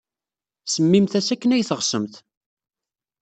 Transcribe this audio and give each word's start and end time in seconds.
Semmimt-as 0.73 1.27
akken 1.33 1.53
ay 1.55 1.63
teɣsemt. 1.69 2.15